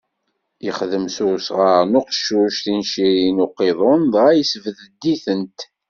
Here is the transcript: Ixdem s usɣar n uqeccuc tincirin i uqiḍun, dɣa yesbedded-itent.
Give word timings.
Ixdem 0.69 1.05
s 1.15 1.17
usɣar 1.31 1.81
n 1.85 1.97
uqeccuc 1.99 2.55
tincirin 2.63 3.41
i 3.43 3.45
uqiḍun, 3.45 4.01
dɣa 4.13 4.31
yesbedded-itent. 4.37 5.59